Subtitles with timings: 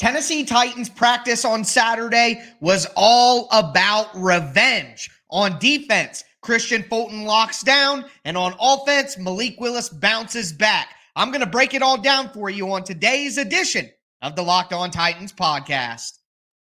[0.00, 5.10] Tennessee Titans practice on Saturday was all about revenge.
[5.28, 10.88] On defense, Kristian Fulton locks down, and on offense, Malik Willis bounces back.
[11.14, 13.90] I'm going to break it all down for you on today's edition
[14.22, 16.12] of the Locked On Titans podcast.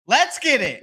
[0.07, 0.81] Let's get it.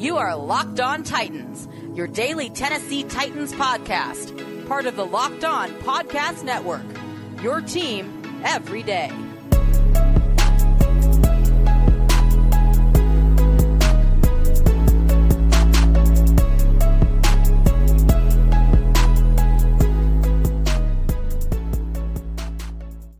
[0.00, 5.70] You are Locked On Titans, your daily Tennessee Titans podcast, part of the Locked On
[5.80, 6.86] Podcast Network.
[7.42, 9.10] Your team every day.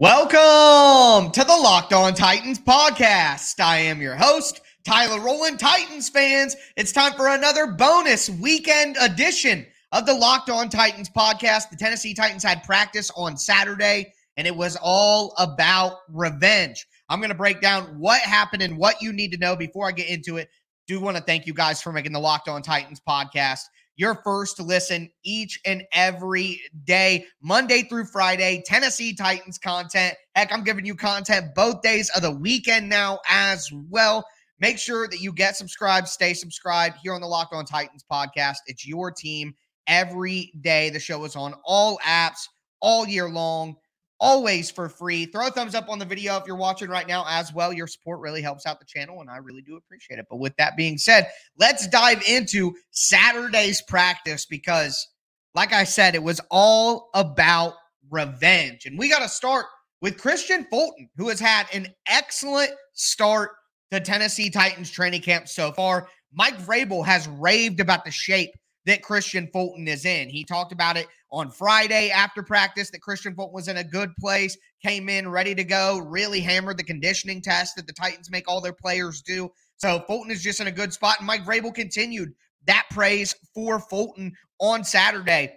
[0.01, 3.59] Welcome to the Locked On Titans podcast.
[3.59, 5.59] I am your host, Tyler Rowland.
[5.59, 11.71] Titans fans, it's time for another bonus weekend edition of the Locked On Titans podcast.
[11.71, 16.86] The Tennessee Titans had practice on Saturday and it was all about revenge.
[17.11, 19.92] I'm going to break down what happened and what you need to know before I
[19.92, 20.48] get into it.
[20.86, 23.61] Do want to thank you guys for making the Locked On Titans podcast
[23.97, 30.14] your first to listen each and every day, Monday through Friday, Tennessee Titans content.
[30.36, 34.25] Heck, I'm giving you content both days of the weekend now as well.
[34.61, 38.58] Make sure that you get subscribed, stay subscribed here on the Locked On Titans podcast.
[38.67, 39.55] It's your team
[39.89, 40.91] every day.
[40.91, 42.47] The show is on all apps
[42.80, 43.77] all year long
[44.20, 45.27] always for free.
[45.27, 47.72] Throw a thumbs up on the video if you're watching right now as well.
[47.72, 50.27] Your support really helps out the channel, and I really do appreciate it.
[50.28, 55.06] But with that being said, let's dive into Saturday's practice because,
[55.55, 57.74] like I said, it was all about
[58.11, 58.86] revenge.
[58.86, 59.66] And we got to start
[60.00, 63.50] with Kristian Fulton, who has had an excellent start
[63.91, 66.08] to Tennessee Titans training camp so far.
[66.33, 68.50] Mike Vrabel has raved about the shape
[68.89, 70.31] that Kristian Fulton is in.
[70.31, 74.11] He talked about it on Friday after practice that Kristian Fulton was in a good
[74.19, 78.48] place, came in ready to go, really hammered the conditioning test that the Titans make
[78.48, 79.50] all their players do.
[79.77, 81.17] So Fulton is just in a good spot.
[81.18, 82.33] And Mike Vrabel continued
[82.67, 85.55] that praise for Fulton on Saturday.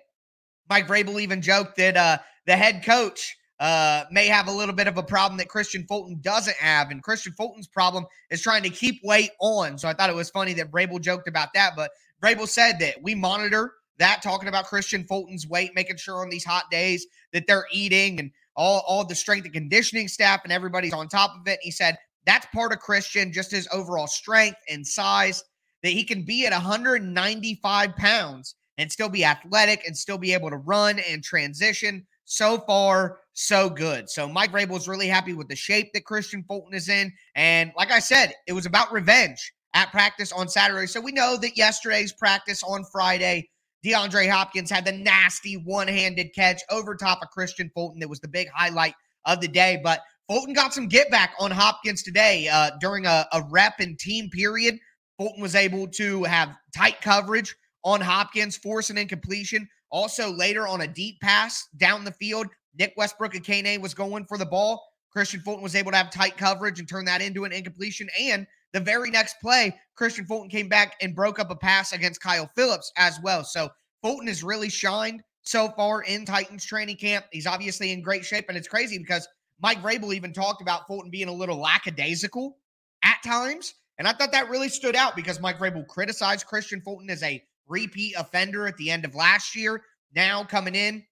[0.70, 2.18] Mike Vrabel even joked that uh,
[2.48, 6.20] the head coach uh, may have a little bit of a problem that Kristian Fulton
[6.20, 6.92] doesn't have.
[6.92, 9.78] And Kristian Fulton's problem is trying to keep weight on.
[9.78, 11.74] So I thought it was funny that Vrabel joked about that.
[11.78, 16.30] But Vrabel said that we monitor that, talking about Kristian Fulton's weight, making sure on
[16.30, 20.52] these hot days that they're eating and all, all the strength and conditioning staff and
[20.52, 21.60] everybody's on top of it.
[21.62, 25.44] He said that's part of Kristian, just his overall strength and size,
[25.84, 30.50] that he can be at 195 pounds and still be athletic and still be able
[30.50, 32.06] to run and transition.
[32.26, 34.10] So far, so good.
[34.10, 37.12] So Mike Vrabel is really happy with the shape that Kristian Fulton is in.
[37.36, 40.88] And like I said, it was about revenge at practice on Saturday.
[40.88, 43.50] So we know that yesterday's practice on Friday,
[43.86, 48.00] DeAndre Hopkins had the nasty one handed catch over top of Kristian Fulton.
[48.00, 48.94] That was the big highlight
[49.26, 49.80] of the day.
[49.84, 53.98] But Fulton got some get back on Hopkins today uh, during a, a rep and
[53.98, 54.78] team period.
[55.18, 59.68] Fulton was able to have tight coverage on Hopkins, force an incompletion.
[59.92, 64.46] Also, later on a deep pass down the field, Nick Westbrook-Ikhine was going for the
[64.46, 64.82] ball.
[65.16, 68.08] Kristian Fulton was able to have tight coverage and turn that into an incompletion.
[68.20, 72.22] And the very next play, Kristian Fulton came back and broke up a pass against
[72.22, 73.44] Kyle Phillips as well.
[73.44, 73.70] So
[74.02, 77.26] Fulton has really shined so far in Titans training camp.
[77.32, 78.46] He's obviously in great shape.
[78.48, 79.28] And it's crazy because
[79.62, 82.58] Mike Vrabel even talked about Fulton being a little lackadaisical
[83.04, 83.76] at times.
[83.98, 87.44] And I thought that really stood out because Mike Vrabel criticized Kristian Fulton as a
[87.68, 89.84] repeat offender at the end of last year.
[90.16, 91.04] Now coming in,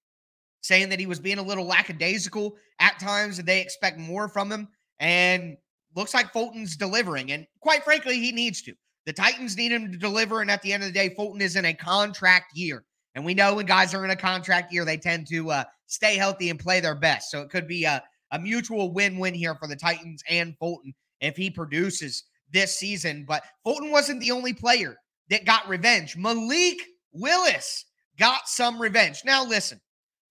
[0.61, 4.51] saying that he was being a little lackadaisical at times and they expect more from
[4.51, 4.67] him.
[4.99, 5.57] And
[5.99, 7.33] looks like Fulton's delivering.
[7.33, 8.73] And quite frankly, he needs to.
[9.05, 10.41] The Titans need him to deliver.
[10.41, 12.85] And at the end of the day, Fulton is in a contract year.
[13.15, 16.15] And we know when guys are in a contract year, they tend to uh, stay
[16.15, 17.29] healthy and play their best.
[17.29, 18.01] So it could be a,
[18.31, 23.25] a mutual win win here for the Titans and Fulton if he produces this season.
[23.27, 24.95] But Fulton wasn't the only player
[25.29, 26.15] that got revenge.
[26.15, 26.77] Malik
[27.11, 27.85] Willis
[28.17, 29.23] got some revenge.
[29.25, 29.81] Now, listen,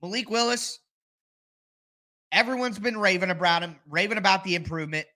[0.00, 0.78] Malik Willis,
[2.32, 5.06] everyone's been raving about him, raving about the improvement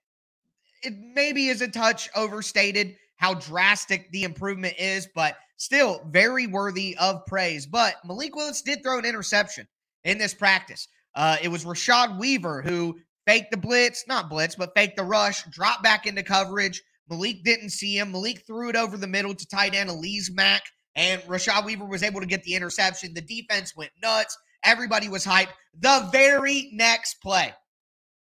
[0.83, 6.97] it maybe is a touch overstated how drastic the improvement is, but still very worthy
[6.97, 7.65] of praise.
[7.65, 9.67] But Malik Willis did throw an interception
[10.03, 10.87] in this practice.
[11.15, 15.43] Uh, it was Rashad Weaver who faked the blitz, not blitz, but faked the rush,
[15.43, 16.81] dropped back into coverage.
[17.09, 18.11] Malik didn't see him.
[18.11, 20.63] Malik threw it over the middle to tight end Elise Mack,
[20.95, 23.13] and Rashad Weaver was able to get the interception.
[23.13, 24.37] The defense went nuts.
[24.63, 25.53] Everybody was hyped.
[25.79, 27.53] The very next play,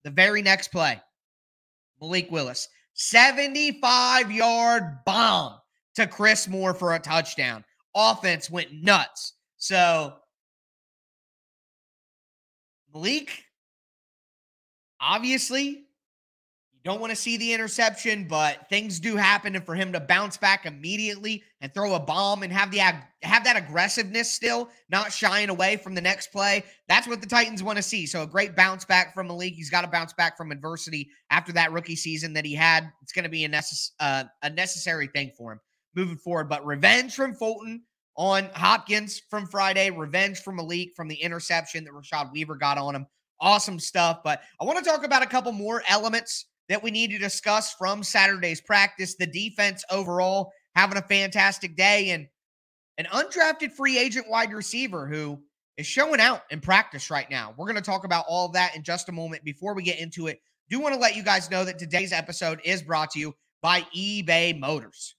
[0.03, 1.01] the very next play,
[2.01, 2.67] Malik Willis.
[2.93, 5.59] 75 yard bomb
[5.95, 7.63] to Chris Moore for a touchdown.
[7.95, 9.33] Offense went nuts.
[9.57, 10.13] So,
[12.93, 13.43] Malik,
[14.99, 15.85] obviously,
[16.83, 20.37] don't want to see the interception, but things do happen, and for him to bounce
[20.37, 25.49] back immediately and throw a bomb and have the have that aggressiveness still, not shying
[25.49, 28.07] away from the next play, that's what the Titans want to see.
[28.07, 29.53] So a great bounce back from Malik.
[29.53, 32.91] He's got to bounce back from adversity after that rookie season that he had.
[33.03, 35.59] It's going to be a, necess- uh, a necessary thing for him
[35.95, 36.49] moving forward.
[36.49, 37.83] But revenge from Fulton
[38.15, 42.95] on Hopkins from Friday, revenge from Malik from the interception that Rashad Weaver got on
[42.95, 43.05] him.
[43.39, 44.21] Awesome stuff.
[44.23, 47.73] But I want to talk about a couple more elements that we need to discuss
[47.73, 49.15] from Saturday's practice.
[49.15, 52.27] The defense overall having a fantastic day and
[52.97, 55.41] an undrafted free agent wide receiver who
[55.75, 57.53] is showing out in practice right now.
[57.57, 59.43] We're going to talk about all that in just a moment.
[59.43, 60.39] Before we get into it,
[60.69, 63.81] do want to let you guys know that today's episode is brought to you by
[63.93, 65.15] eBay Motors.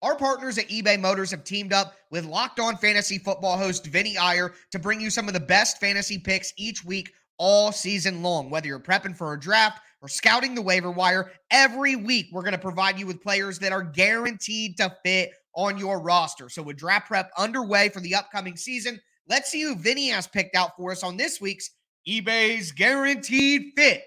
[0.00, 4.16] Our partners at eBay Motors have teamed up with Locked On Fantasy Football host Vinny
[4.16, 7.12] Iyer to bring you some of the best fantasy picks each week
[7.42, 8.48] all season long.
[8.50, 12.52] Whether you're prepping for a draft or scouting the waiver wire, every week we're going
[12.52, 16.48] to provide you with players that are guaranteed to fit on your roster.
[16.48, 20.54] So, with draft prep underway for the upcoming season, let's see who Vinny has picked
[20.54, 21.68] out for us on this week's
[22.08, 24.04] eBay's Guaranteed Fit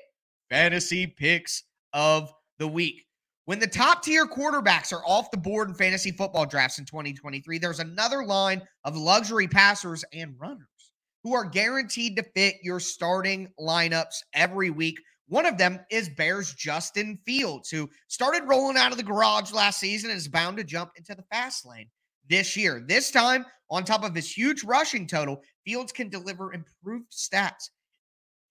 [0.50, 3.06] Fantasy Picks of the Week.
[3.44, 7.60] When the top tier quarterbacks are off the board in fantasy football drafts in 2023,
[7.60, 10.70] there's another line of luxury passers and runners
[11.25, 15.00] who are guaranteed to fit your starting lineups every week.
[15.27, 19.80] One of them is Bears Justin Fields, who started rolling out of the garage last
[19.80, 21.89] season and is bound to jump into the fast lane
[22.30, 22.86] this year.
[22.88, 27.72] This time, on top of his huge rushing total, Fields can deliver improved stats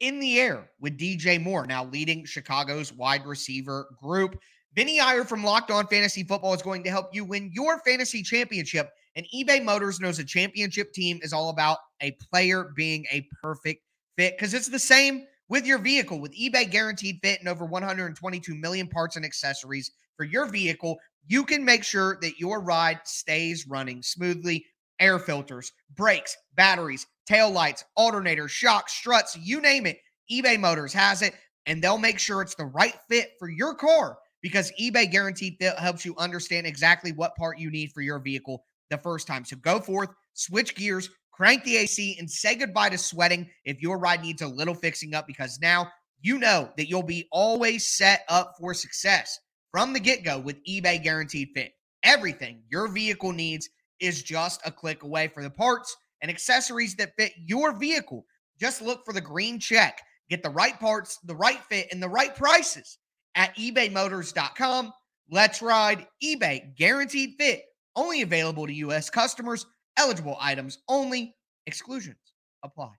[0.01, 4.37] in the air with DJ Moore now leading Chicago's wide receiver group.
[4.75, 8.21] Vinny Iyer from Locked On Fantasy Football is going to help you win your fantasy
[8.21, 13.27] championship and eBay Motors knows a championship team is all about a player being a
[13.43, 13.83] perfect
[14.17, 16.21] fit because it's the same with your vehicle.
[16.21, 21.45] With eBay Guaranteed Fit and over 122 million parts and accessories for your vehicle, you
[21.45, 24.65] can make sure that your ride stays running smoothly.
[25.01, 29.99] Air filters, brakes, batteries, tail lights, alternators, shocks, struts, you name it.
[30.31, 31.35] eBay Motors has it,
[31.67, 35.77] and they'll make sure it's the right fit for your car because eBay Guaranteed Fit
[35.79, 39.45] helps you understand exactly what part you need for your vehicle the first time.
[39.45, 43.99] So go forth, switch gears, crank the AC, and say goodbye to sweating if your
[43.99, 45.89] ride needs a little fixing up because now
[46.21, 49.39] you know that you'll be always set up for success
[49.71, 51.73] from the get go with eBay Guaranteed Fit.
[52.03, 53.69] Everything your vehicle needs
[54.01, 58.25] is just a click away for the parts and accessories that fit your vehicle.
[58.61, 60.01] Just look for the green check.
[60.31, 62.99] Get the right parts, the right fit, and the right prices
[63.35, 64.93] at ebaymotors.com.
[65.31, 67.65] Let's ride eBay Guaranteed Fit
[67.97, 69.11] only available to U.S.
[69.11, 69.67] customers.
[69.97, 71.35] Eligible items only.
[71.67, 72.17] Exclusions
[72.63, 72.93] apply.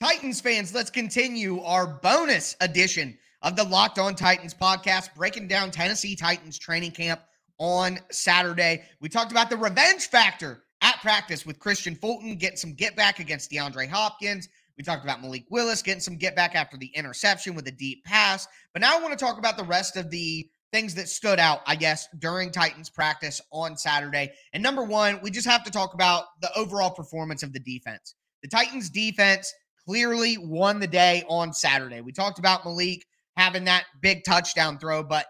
[0.00, 3.16] Titans fans, let's continue our bonus edition
[3.46, 7.20] of the Locked On Titans podcast, breaking down Tennessee Titans training camp
[7.58, 8.82] on Saturday.
[9.00, 13.20] We talked about the revenge factor at practice with Kristian Fulton getting some get back
[13.20, 14.48] against DeAndre Hopkins.
[14.76, 18.02] We talked about Malik Willis getting some get back after the interception with a deep
[18.04, 18.48] pass.
[18.72, 21.60] But now I want to talk about the rest of the things that stood out,
[21.68, 24.32] I guess, during Titans practice on Saturday.
[24.54, 28.16] And number one, we just have to talk about the overall performance of the defense.
[28.42, 32.00] The Titans defense clearly won the day on Saturday.
[32.00, 35.02] We talked about Malik having that big touchdown throw.
[35.02, 35.26] But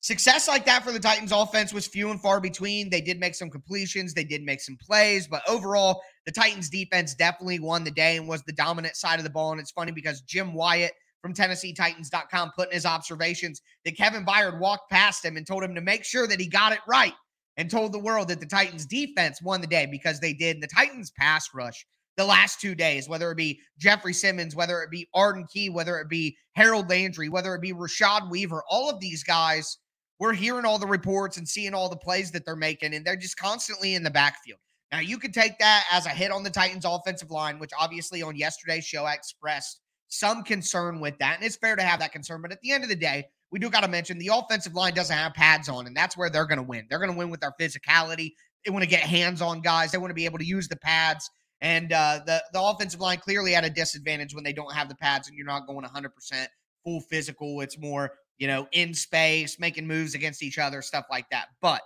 [0.00, 2.90] success like that for the Titans offense was few and far between.
[2.90, 7.14] They did make some completions, they did make some plays, but overall, the Titans defense
[7.14, 9.52] definitely won the day and was the dominant side of the ball.
[9.52, 14.60] And it's funny because Jim Wyatt from TennesseeTitans.com put in his observations that Kevin Byard
[14.60, 17.14] walked past him and told him to make sure that he got it right
[17.56, 20.60] and told the world that the Titans defense won the day because they did.
[20.60, 21.86] The Titans pass rush
[22.16, 25.98] the last two days, whether it be Jeffrey Simmons, whether it be Arden Key, whether
[25.98, 29.78] it be Harold Landry, whether it be Rashad Weaver, all of these guys,
[30.18, 33.16] we're hearing all the reports and seeing all the plays that they're making, and they're
[33.16, 34.58] just constantly in the backfield.
[34.92, 38.22] Now, you could take that as a hit on the Titans' offensive line, which obviously
[38.22, 41.36] on yesterday's show I expressed some concern with that.
[41.36, 42.40] And it's fair to have that concern.
[42.40, 44.94] But at the end of the day, we do got to mention the offensive line
[44.94, 46.86] doesn't have pads on, and that's where they're going to win.
[46.88, 48.32] They're going to win with their physicality.
[48.64, 50.76] They want to get hands on guys, they want to be able to use the
[50.76, 51.30] pads.
[51.62, 54.94] And uh, the the offensive line clearly at a disadvantage when they don't have the
[54.96, 56.46] pads and you're not going 100%
[56.84, 57.60] full physical.
[57.62, 61.48] It's more you know in space, making moves against each other, stuff like that.
[61.62, 61.82] But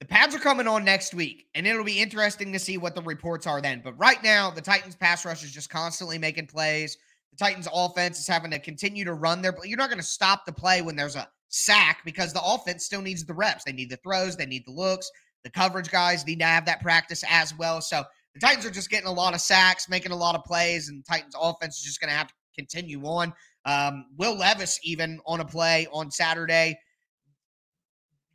[0.00, 3.02] The pads are coming on next week, and it'll be interesting to see what the
[3.02, 3.80] reports are then.
[3.82, 6.98] But right now, the Titans pass rush is just constantly making plays.
[7.32, 9.68] The Titans offense is having to continue to run their play.
[9.68, 13.02] You're not going to stop the play when there's a sack because the offense still
[13.02, 13.64] needs the reps.
[13.64, 15.10] They need the throws, they need the looks.
[15.44, 17.80] The coverage guys need to have that practice as well.
[17.80, 18.02] So
[18.34, 21.04] the Titans are just getting a lot of sacks, making a lot of plays, and
[21.04, 23.32] Titans offense is just going to have to continue on.
[23.64, 26.78] Um, Will Levis, even on a play on Saturday,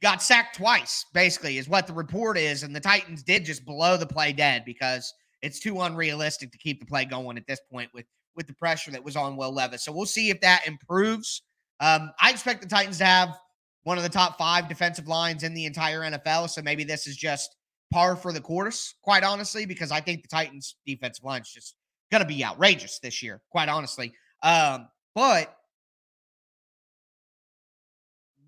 [0.02, 2.64] got sacked twice, basically, is what the report is.
[2.64, 6.80] And the Titans did just blow the play dead because it's too unrealistic to keep
[6.80, 9.84] the play going at this point with with the pressure that was on Will Levis.
[9.84, 11.42] So we'll see if that improves.
[11.82, 13.38] Um, I expect the Titans to have
[13.90, 16.48] one of the top five defensive lines in the entire NFL.
[16.52, 17.56] So maybe this is just
[17.92, 21.74] par for the course, quite honestly, because I think the Titans defensive line is just
[22.12, 24.14] going to be outrageous this year, quite honestly.
[24.44, 25.58] Um, but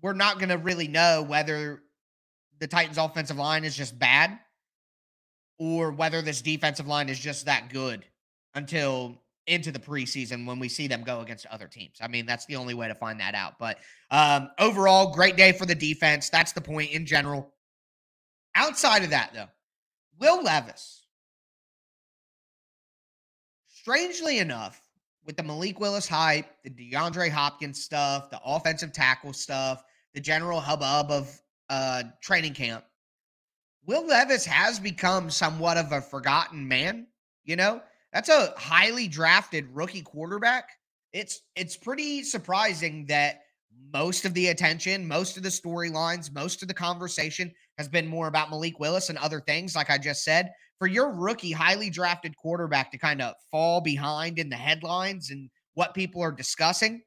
[0.00, 1.82] we're not going to really know whether
[2.60, 4.38] the Titans' offensive line is just bad
[5.58, 8.04] or whether this defensive line is just that good
[8.54, 11.96] until into the preseason when we see them go against other teams.
[12.00, 13.54] I mean, that's the only way to find that out.
[13.58, 13.78] But
[14.10, 16.30] um, overall, great day for the defense.
[16.30, 17.52] That's the point in general.
[18.54, 19.48] Outside of that, though,
[20.18, 21.06] Will Levis,
[23.68, 24.80] strangely enough,
[25.24, 29.84] with the Malik Willis hype, the DeAndre Hopkins stuff, the offensive tackle stuff,
[30.14, 32.84] the general hubbub of uh, training camp,
[33.86, 37.06] Will Levis has become somewhat of a forgotten man.
[37.44, 37.82] You know,
[38.12, 40.68] that's a highly drafted rookie quarterback.
[41.12, 43.40] It's it's pretty surprising that
[43.92, 48.28] most of the attention, most of the storylines, most of the conversation has been more
[48.28, 50.50] about Malik Willis and other things, like I just said.
[50.78, 55.48] For your rookie, highly drafted quarterback to kind of fall behind in the headlines and
[55.74, 57.02] what people are discussing,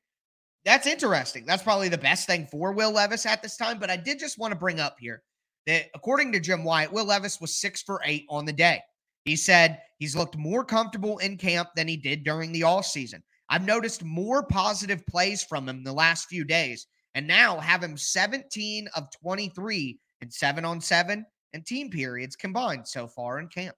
[0.63, 1.45] that's interesting.
[1.45, 3.77] That's probably the best thing for Will Levis at this time.
[3.77, 5.21] But I did just want to bring up here
[5.67, 8.81] that according to Jim Wyatt, Will Levis was six for eight on the day.
[9.25, 13.23] He said he's looked more comfortable in camp than he did during the all season.
[13.49, 17.97] I've noticed more positive plays from him the last few days, and now have him
[17.97, 23.75] 17 of 23 in seven on seven and team periods combined so far in camp.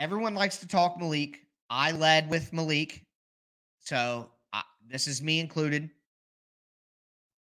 [0.00, 1.40] Everyone likes to talk Malik.
[1.70, 3.04] I led with Malik.
[3.80, 5.90] So I, this is me included.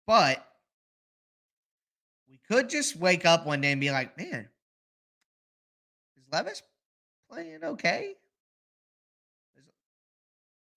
[0.06, 0.46] But
[2.48, 4.48] could just wake up one day and be like, man,
[6.16, 6.62] is Levis
[7.30, 8.14] playing okay?
[9.56, 9.64] Is,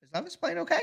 [0.02, 0.82] is Levis playing okay?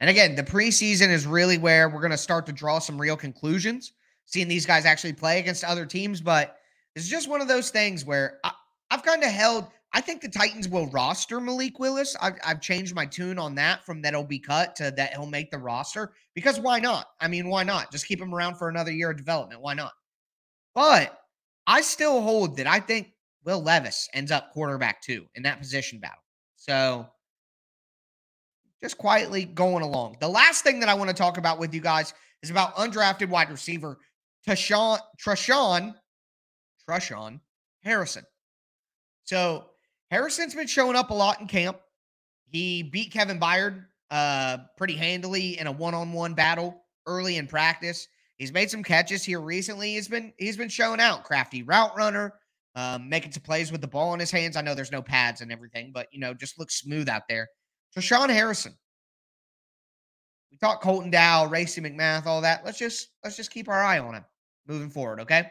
[0.00, 3.16] And again, the preseason is really where we're going to start to draw some real
[3.16, 3.92] conclusions,
[4.24, 6.20] seeing these guys actually play against other teams.
[6.20, 6.56] But
[6.96, 8.52] it's just one of those things where I,
[8.90, 9.68] I've kind of held.
[9.92, 12.16] I think the Titans will roster Malik Willis.
[12.20, 15.26] I've, I've changed my tune on that from that he'll be cut to that he'll
[15.26, 17.06] make the roster because why not?
[17.20, 17.92] I mean, why not?
[17.92, 19.60] Just keep him around for another year of development.
[19.60, 19.92] Why not?
[20.74, 21.18] But
[21.66, 23.12] I still hold that I think
[23.44, 26.22] Will Levis ends up quarterback two in that position battle.
[26.56, 27.06] So
[28.82, 30.16] just quietly going along.
[30.20, 32.12] The last thing that I want to talk about with you guys
[32.42, 33.98] is about undrafted wide receiver
[34.46, 35.94] Tashawn Tre'Shaun
[36.88, 37.40] Tre'Shaun
[37.82, 38.24] Harrison.
[39.24, 39.64] So
[40.10, 41.78] Harrison's been showing up a lot in camp.
[42.46, 48.06] He beat Kevin Byard uh, pretty handily in a one-on-one battle early in practice.
[48.36, 49.94] He's made some catches here recently.
[49.94, 51.24] He's been he's been showing out.
[51.24, 52.34] Crafty route runner,
[52.74, 54.56] um, making some plays with the ball in his hands.
[54.56, 57.48] I know there's no pads and everything, but you know, just looks smooth out there.
[57.90, 58.74] So Sean Harrison.
[60.50, 62.64] We talked Colton Dowell, Racey McMath, all that.
[62.64, 64.24] Let's just let's just keep our eye on him
[64.66, 65.50] moving forward, okay?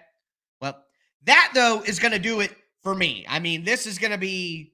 [0.62, 0.84] Well,
[1.24, 3.26] that though is to do it for me.
[3.28, 4.74] I mean, this is to be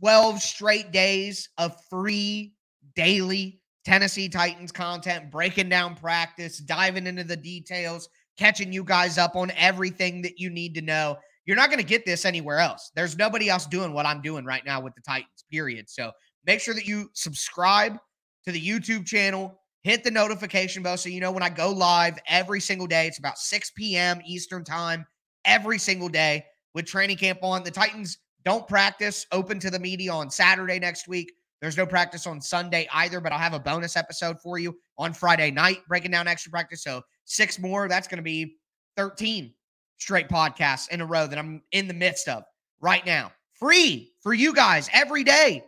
[0.00, 2.54] 12 straight days of free
[2.94, 8.08] daily Tennessee Titans content, breaking down practice, diving into the details,
[8.38, 11.16] catching you guys up on everything that you need to know.
[11.46, 12.92] You're not going to get this anywhere else.
[12.94, 15.88] There's nobody else doing what I'm doing right now with the Titans, period.
[15.88, 16.12] So
[16.46, 17.96] Make sure that you subscribe
[18.44, 22.18] to the YouTube channel, hit the notification bell so you know when I go live
[22.26, 23.06] every single day.
[23.06, 24.20] It's about 6 p.m.
[24.26, 25.06] Eastern time
[25.44, 26.44] every single day
[26.74, 27.62] with training camp on.
[27.62, 31.30] The Titans don't practice open to the media on Saturday next week.
[31.60, 35.12] There's no practice on Sunday either, but I'll have a bonus episode for you on
[35.12, 36.82] Friday night breaking down extra practice.
[36.82, 38.56] So, six more, that's going to be
[38.96, 39.52] 13
[39.98, 42.44] straight podcasts in a row that I'm in the midst of
[42.80, 43.32] right now.
[43.52, 45.64] Free for you guys every day.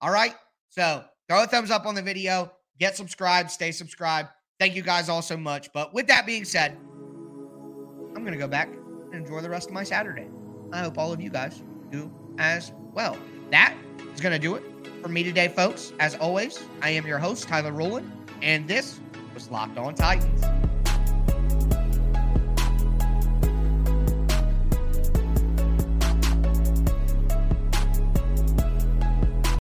[0.00, 0.34] All right.
[0.70, 4.28] So throw a thumbs up on the video, get subscribed, stay subscribed.
[4.60, 5.72] Thank you guys all so much.
[5.72, 6.76] But with that being said,
[8.14, 10.28] I'm going to go back and enjoy the rest of my Saturday.
[10.72, 13.18] I hope all of you guys do as well.
[13.50, 13.74] That
[14.14, 14.71] is going to do it
[15.02, 15.92] for me today, folks.
[15.98, 19.00] As always, I am your host, Tyler Rowland, and this
[19.34, 20.71] was Locked On Titans.